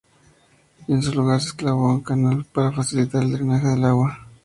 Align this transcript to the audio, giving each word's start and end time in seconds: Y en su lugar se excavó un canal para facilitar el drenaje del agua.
Y 0.87 0.93
en 0.93 1.03
su 1.03 1.13
lugar 1.13 1.39
se 1.41 1.49
excavó 1.49 1.87
un 1.91 2.01
canal 2.01 2.43
para 2.51 2.71
facilitar 2.71 3.21
el 3.21 3.33
drenaje 3.33 3.67
del 3.67 3.85
agua. 3.85 4.17